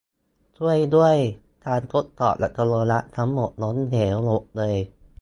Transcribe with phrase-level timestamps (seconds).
[0.57, 1.15] ช่วยด้วย
[1.65, 4.75] การทดสอบอัตโนมัติทั้งหมดล้มเหลวหมดเลย